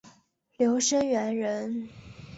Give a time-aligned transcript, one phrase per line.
[0.57, 1.87] 刘声元人。